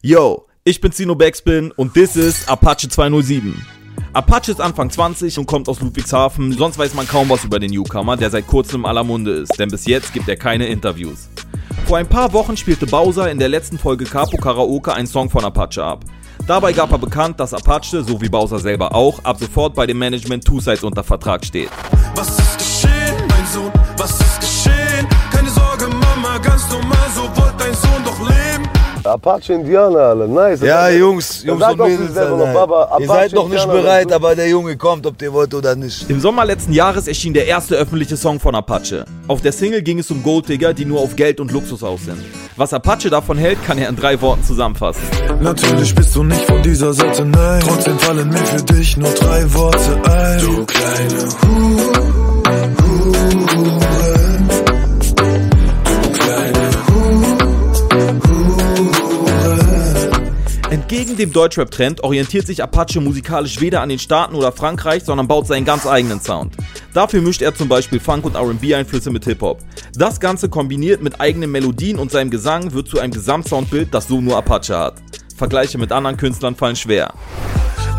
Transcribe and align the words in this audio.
Yo, 0.00 0.46
ich 0.62 0.80
bin 0.80 0.92
Zino 0.92 1.16
Backspin 1.16 1.72
und 1.72 1.92
this 1.92 2.14
is 2.14 2.46
Apache 2.46 2.88
207. 2.88 3.66
Apache 4.12 4.52
ist 4.52 4.60
Anfang 4.60 4.90
20 4.90 5.36
und 5.40 5.46
kommt 5.46 5.68
aus 5.68 5.80
Ludwigshafen, 5.80 6.52
sonst 6.52 6.78
weiß 6.78 6.94
man 6.94 7.08
kaum 7.08 7.28
was 7.28 7.42
über 7.42 7.58
den 7.58 7.72
Newcomer, 7.72 8.16
der 8.16 8.30
seit 8.30 8.46
kurzem 8.46 8.84
aller 8.84 9.02
Munde 9.02 9.32
ist, 9.32 9.58
denn 9.58 9.68
bis 9.68 9.86
jetzt 9.86 10.12
gibt 10.12 10.28
er 10.28 10.36
keine 10.36 10.68
Interviews. 10.68 11.28
Vor 11.86 11.96
ein 11.98 12.06
paar 12.06 12.32
Wochen 12.32 12.56
spielte 12.56 12.86
Bowser 12.86 13.28
in 13.28 13.40
der 13.40 13.48
letzten 13.48 13.76
Folge 13.76 14.04
Capo 14.04 14.36
Karaoke 14.36 14.94
einen 14.94 15.08
Song 15.08 15.30
von 15.30 15.44
Apache 15.44 15.82
ab. 15.82 16.04
Dabei 16.46 16.72
gab 16.72 16.92
er 16.92 16.98
bekannt, 16.98 17.40
dass 17.40 17.52
Apache, 17.52 18.04
so 18.04 18.20
wie 18.20 18.28
Bowser 18.28 18.60
selber 18.60 18.94
auch, 18.94 19.24
ab 19.24 19.38
sofort 19.40 19.74
bei 19.74 19.84
dem 19.84 19.98
Management 19.98 20.44
Two 20.44 20.60
Sides 20.60 20.84
unter 20.84 21.02
Vertrag 21.02 21.44
steht. 21.44 21.70
Was 22.14 22.38
ist 22.38 22.56
geschehen, 22.58 23.16
mein 23.28 23.46
Sohn? 23.52 23.72
Was 23.96 24.12
ist 24.12 24.40
geschehen? 24.40 25.08
Keine 25.32 25.50
Sorge, 25.50 25.88
Mama, 25.88 26.38
ganz 26.38 26.70
normal, 26.70 27.08
so 27.16 27.22
wollt 27.22 27.54
dein 27.58 27.74
Sohn 27.74 28.04
doch 28.04 28.20
leben. 28.20 28.77
Apache 29.08 29.54
Indianer, 29.54 29.98
alle. 30.00 30.28
Nice. 30.28 30.60
Ja, 30.60 30.88
Jungs, 30.90 31.42
Jungs 31.44 31.62
und 31.64 31.78
Mädels, 31.78 32.14
noch, 32.14 32.52
Baba, 32.52 32.96
ihr 33.00 33.06
seid 33.06 33.32
noch 33.32 33.48
nicht 33.48 33.62
Indianer, 33.62 33.82
bereit, 33.82 34.06
das- 34.10 34.12
aber 34.16 34.34
der 34.34 34.48
Junge 34.48 34.76
kommt, 34.76 35.06
ob 35.06 35.20
ihr 35.22 35.32
wollt 35.32 35.54
oder 35.54 35.74
nicht. 35.76 36.08
Im 36.10 36.20
Sommer 36.20 36.44
letzten 36.44 36.72
Jahres 36.72 37.08
erschien 37.08 37.32
der 37.34 37.46
erste 37.46 37.76
öffentliche 37.76 38.16
Song 38.16 38.38
von 38.40 38.54
Apache. 38.54 39.04
Auf 39.26 39.40
der 39.40 39.52
Single 39.52 39.82
ging 39.82 39.98
es 39.98 40.10
um 40.10 40.22
Golddigger, 40.22 40.74
die 40.74 40.84
nur 40.84 41.00
auf 41.00 41.16
Geld 41.16 41.40
und 41.40 41.50
Luxus 41.52 41.82
aus 41.82 42.04
sind. 42.04 42.18
Was 42.56 42.72
Apache 42.72 43.08
davon 43.10 43.38
hält, 43.38 43.58
kann 43.66 43.78
er 43.78 43.88
in 43.88 43.96
drei 43.96 44.20
Worten 44.20 44.42
zusammenfassen. 44.44 45.02
Natürlich 45.40 45.94
bist 45.94 46.14
du 46.14 46.24
nicht 46.24 46.42
von 46.42 46.62
dieser 46.62 46.92
Sorte, 46.92 47.24
nein. 47.24 47.62
Trotzdem 47.66 47.98
fallen 47.98 48.28
mir 48.28 48.38
für 48.38 48.62
dich 48.62 48.96
nur 48.96 49.10
drei 49.10 49.52
Worte 49.54 50.00
ein. 50.10 50.40
Du 50.40 50.64
kleine 50.66 51.28
Hure, 51.42 52.02
Hure. 52.82 54.07
Dem 61.18 61.32
Deutschrap-Trend 61.32 62.02
orientiert 62.02 62.46
sich 62.46 62.62
Apache 62.62 63.00
musikalisch 63.00 63.60
weder 63.60 63.82
an 63.82 63.88
den 63.88 63.98
Staaten 63.98 64.34
oder 64.34 64.52
Frankreich, 64.52 65.04
sondern 65.04 65.28
baut 65.28 65.46
seinen 65.46 65.64
ganz 65.64 65.86
eigenen 65.86 66.20
Sound. 66.20 66.54
Dafür 66.94 67.20
mischt 67.20 67.42
er 67.42 67.54
zum 67.54 67.68
Beispiel 67.68 68.00
Funk- 68.00 68.24
und 68.24 68.36
RB-Einflüsse 68.36 69.10
mit 69.10 69.24
Hip-Hop. 69.24 69.60
Das 69.94 70.20
Ganze 70.20 70.48
kombiniert 70.48 71.02
mit 71.02 71.20
eigenen 71.20 71.50
Melodien 71.50 71.98
und 71.98 72.10
seinem 72.10 72.30
Gesang 72.30 72.72
wird 72.72 72.88
zu 72.88 73.00
einem 73.00 73.12
Gesamtsoundbild, 73.12 73.92
das 73.92 74.08
so 74.08 74.20
nur 74.20 74.36
Apache 74.36 74.78
hat. 74.78 74.94
Vergleiche 75.36 75.78
mit 75.78 75.92
anderen 75.92 76.16
Künstlern 76.16 76.56
fallen 76.56 76.76
schwer. 76.76 77.12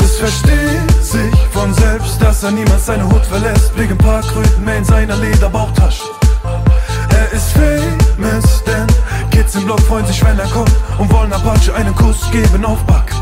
Es 0.00 0.16
versteht 0.16 1.04
sich 1.04 1.34
von 1.52 1.72
selbst, 1.74 2.20
dass 2.20 2.42
er 2.42 2.50
niemals 2.50 2.86
seine 2.86 3.08
Hut 3.08 3.24
verlässt. 3.26 3.74
Blick 3.74 3.90
ein 3.90 3.98
paar 3.98 4.22
Kröten 4.22 4.64
mehr 4.64 4.78
in 4.78 4.84
seiner 4.84 5.16
Lederbauchtasche. 5.16 6.04
Im 9.58 9.64
Block 9.64 9.80
freuen 9.80 10.06
sich, 10.06 10.24
wenn 10.24 10.38
er 10.38 10.46
kommt 10.46 10.72
und 10.98 11.12
wollen 11.12 11.32
Apache 11.32 11.74
einen 11.74 11.94
Kuss 11.94 12.30
geben 12.30 12.64
auf 12.64 12.82
Back. 12.84 13.12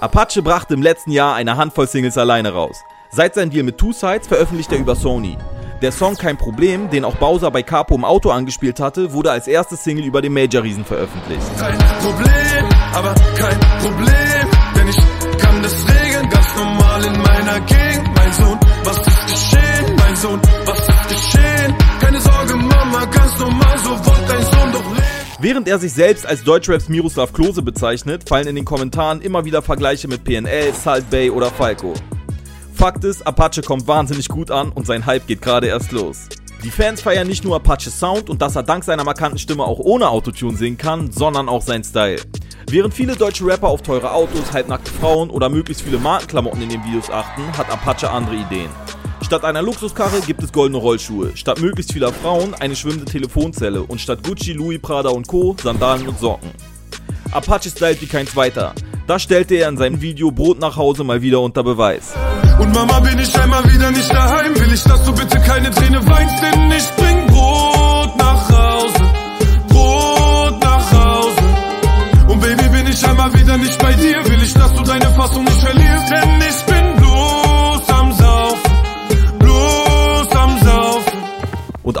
Apache 0.00 0.42
brachte 0.42 0.74
im 0.74 0.82
letzten 0.82 1.10
Jahr 1.10 1.34
eine 1.34 1.56
Handvoll 1.56 1.86
Singles 1.86 2.16
alleine 2.16 2.52
raus. 2.52 2.84
Seit 3.10 3.34
seinem 3.34 3.50
Deal 3.50 3.64
mit 3.64 3.78
Two 3.78 3.92
Sides 3.92 4.28
veröffentlicht 4.28 4.72
er 4.72 4.78
über 4.78 4.94
Sony. 4.94 5.36
Der 5.82 5.92
Song 5.92 6.16
Kein 6.16 6.36
Problem, 6.36 6.90
den 6.90 7.04
auch 7.04 7.16
Bowser 7.16 7.50
bei 7.50 7.62
Capo 7.62 7.94
im 7.94 8.04
Auto 8.04 8.30
angespielt 8.30 8.80
hatte, 8.80 9.12
wurde 9.12 9.30
als 9.30 9.48
erste 9.48 9.76
Single 9.76 10.04
über 10.04 10.20
den 10.20 10.32
Major-Riesen 10.34 10.84
veröffentlicht. 10.84 11.42
Kein 11.58 11.78
Problem, 11.78 12.68
aber 12.94 13.14
kein 13.36 13.60
Problem, 13.80 14.50
denn 14.76 14.88
ich 14.88 15.38
kann 15.38 15.62
das 15.62 15.74
regeln, 15.88 16.28
ganz 16.28 16.56
normal 16.56 17.04
in 17.04 17.12
meiner 17.12 17.60
Gegend. 17.60 17.89
Während 25.50 25.66
er 25.66 25.80
sich 25.80 25.92
selbst 25.92 26.24
als 26.26 26.44
Deutschraps 26.44 26.88
Miroslav 26.88 27.32
Klose 27.32 27.60
bezeichnet, 27.60 28.28
fallen 28.28 28.46
in 28.46 28.54
den 28.54 28.64
Kommentaren 28.64 29.20
immer 29.20 29.44
wieder 29.44 29.62
Vergleiche 29.62 30.06
mit 30.06 30.22
PNL, 30.22 30.72
Salt 30.72 31.10
Bay 31.10 31.28
oder 31.28 31.50
Falco. 31.50 31.92
Fakt 32.72 33.02
ist, 33.02 33.26
Apache 33.26 33.60
kommt 33.60 33.88
wahnsinnig 33.88 34.28
gut 34.28 34.52
an 34.52 34.70
und 34.70 34.86
sein 34.86 35.06
Hype 35.06 35.26
geht 35.26 35.42
gerade 35.42 35.66
erst 35.66 35.90
los. 35.90 36.28
Die 36.62 36.70
Fans 36.70 37.02
feiern 37.02 37.26
nicht 37.26 37.42
nur 37.42 37.56
Apaches 37.56 37.98
Sound 37.98 38.30
und 38.30 38.40
dass 38.40 38.54
er 38.54 38.62
dank 38.62 38.84
seiner 38.84 39.02
markanten 39.02 39.40
Stimme 39.40 39.64
auch 39.64 39.80
ohne 39.80 40.08
Autotune 40.08 40.56
singen 40.56 40.78
kann, 40.78 41.10
sondern 41.10 41.48
auch 41.48 41.62
sein 41.62 41.82
Style. 41.82 42.20
Während 42.68 42.94
viele 42.94 43.16
deutsche 43.16 43.44
Rapper 43.44 43.70
auf 43.70 43.82
teure 43.82 44.12
Autos, 44.12 44.52
halbnackte 44.52 44.92
Frauen 44.92 45.30
oder 45.30 45.48
möglichst 45.48 45.82
viele 45.82 45.98
Markenklamotten 45.98 46.62
in 46.62 46.68
den 46.68 46.84
Videos 46.84 47.10
achten, 47.10 47.42
hat 47.58 47.68
Apache 47.72 48.08
andere 48.08 48.36
Ideen. 48.36 48.70
Statt 49.30 49.44
einer 49.44 49.62
Luxuskarre 49.62 50.22
gibt 50.26 50.42
es 50.42 50.50
goldene 50.50 50.78
Rollschuhe, 50.78 51.30
statt 51.36 51.60
möglichst 51.60 51.92
vieler 51.92 52.12
Frauen 52.12 52.52
eine 52.54 52.74
schwimmende 52.74 53.04
Telefonzelle 53.04 53.80
und 53.80 54.00
statt 54.00 54.24
Gucci, 54.24 54.54
Louis, 54.54 54.80
Prada 54.80 55.10
und 55.10 55.28
Co. 55.28 55.54
Sandalen 55.62 56.08
und 56.08 56.18
Socken. 56.18 56.50
Apache 57.30 57.70
stylt 57.70 58.02
wie 58.02 58.06
kein 58.06 58.26
zweiter. 58.26 58.74
Das 59.06 59.22
stellte 59.22 59.54
er 59.54 59.68
in 59.68 59.76
seinem 59.76 60.00
Video 60.00 60.32
Brot 60.32 60.58
nach 60.58 60.76
Hause 60.76 61.04
mal 61.04 61.22
wieder 61.22 61.40
unter 61.42 61.62
Beweis. 61.62 62.12
Und 62.58 62.74
Mama, 62.74 62.98
bin 62.98 63.20
ich 63.20 63.32
einmal 63.38 63.62
wieder 63.72 63.92
nicht 63.92 64.12
daheim, 64.12 64.52
will 64.52 64.74
ich, 64.74 64.82
dass 64.82 65.04
du 65.04 65.14
bitte 65.14 65.38
keine 65.38 65.70
Träne 65.70 66.04
weinst, 66.08 66.42
denn 66.42 66.72
ich 66.72 66.90
bring 66.96 67.26
Brot 67.28 68.16
nach 68.18 68.50
Hause, 68.50 69.12
Brot 69.68 70.60
nach 70.60 70.92
Hause. 70.92 72.32
Und 72.32 72.40
Baby, 72.40 72.68
bin 72.68 72.88
ich 72.88 73.06
einmal 73.06 73.32
wieder 73.32 73.56
nicht 73.58 73.78
bei 73.78 73.92
dir, 73.92 74.28
will 74.28 74.42
ich, 74.42 74.54
dass 74.54 74.74
du 74.74 74.82
deine 74.82 75.06
Fassung 75.14 75.44
nicht 75.44 75.60
verlierst, 75.60 76.10
denn 76.10 76.39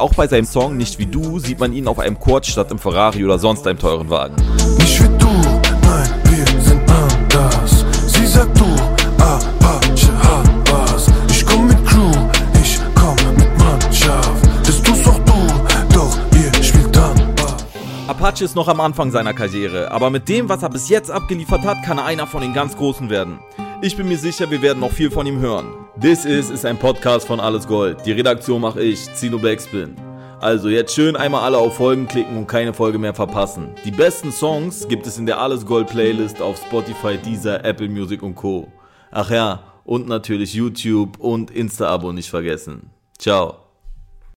auch 0.00 0.14
bei 0.14 0.26
seinem 0.26 0.46
Song 0.46 0.76
Nicht 0.76 0.98
wie 0.98 1.06
du 1.06 1.38
sieht 1.38 1.60
man 1.60 1.72
ihn 1.72 1.86
auf 1.86 1.98
einem 1.98 2.18
Quad 2.18 2.46
statt 2.46 2.70
im 2.70 2.78
Ferrari 2.78 3.24
oder 3.24 3.38
sonst 3.38 3.66
einem 3.66 3.78
teuren 3.78 4.10
Wagen. 4.10 4.36
Nicht 4.78 5.02
wie 5.02 5.08
du, 5.18 5.28
nein, 5.82 6.10
wir 6.24 6.62
sind 6.62 6.82
anders. 6.90 7.84
Sie 8.06 8.26
sagt 8.26 8.58
du, 8.58 8.64
Apache 9.22 10.12
hat 10.18 10.72
was. 10.72 11.06
Ich 11.30 11.44
komm 11.46 11.68
mit 11.68 11.84
Crew, 11.86 12.10
ich 12.62 12.78
komm 12.94 13.16
mit 13.36 13.58
Mannschaft. 13.58 14.46
Das 14.66 14.82
tust 14.82 15.06
auch 15.06 15.18
du, 15.20 15.94
doch 15.94 16.16
ihr 16.34 16.64
spielt 16.64 16.94
dankbar. 16.94 17.56
Apache 18.08 18.44
ist 18.44 18.56
noch 18.56 18.68
am 18.68 18.80
Anfang 18.80 19.10
seiner 19.10 19.34
Karriere, 19.34 19.90
aber 19.90 20.10
mit 20.10 20.28
dem, 20.28 20.48
was 20.48 20.62
er 20.62 20.70
bis 20.70 20.88
jetzt 20.88 21.10
abgeliefert 21.10 21.62
hat, 21.64 21.82
kann 21.84 21.98
er 21.98 22.06
einer 22.06 22.26
von 22.26 22.40
den 22.40 22.54
ganz 22.54 22.76
Großen 22.76 23.10
werden. 23.10 23.38
Ich 23.82 23.96
bin 23.96 24.08
mir 24.08 24.18
sicher, 24.18 24.50
wir 24.50 24.60
werden 24.60 24.80
noch 24.80 24.92
viel 24.92 25.10
von 25.10 25.26
ihm 25.26 25.38
hören. 25.38 25.72
This 25.98 26.26
is 26.26 26.50
ist 26.50 26.66
ein 26.66 26.78
Podcast 26.78 27.26
von 27.26 27.40
Alles 27.40 27.66
Gold. 27.66 28.04
Die 28.04 28.12
Redaktion 28.12 28.60
mache 28.60 28.82
ich, 28.82 29.10
Zino 29.14 29.38
Backspin. 29.38 29.96
Also 30.38 30.68
jetzt 30.68 30.94
schön 30.94 31.16
einmal 31.16 31.44
alle 31.44 31.56
auf 31.56 31.76
Folgen 31.76 32.06
klicken 32.06 32.36
und 32.36 32.46
keine 32.46 32.74
Folge 32.74 32.98
mehr 32.98 33.14
verpassen. 33.14 33.70
Die 33.86 33.90
besten 33.90 34.32
Songs 34.32 34.86
gibt 34.86 35.06
es 35.06 35.16
in 35.16 35.24
der 35.24 35.40
Alles 35.40 35.64
Gold 35.64 35.86
Playlist 35.86 36.42
auf 36.42 36.58
Spotify, 36.58 37.16
Deezer, 37.16 37.64
Apple 37.64 37.88
Music 37.88 38.22
und 38.22 38.34
Co. 38.34 38.68
Ach 39.10 39.30
ja, 39.30 39.62
und 39.84 40.06
natürlich 40.06 40.52
YouTube 40.52 41.18
und 41.18 41.50
Insta-Abo 41.50 42.12
nicht 42.12 42.28
vergessen. 42.28 42.90
Ciao. 43.18 43.59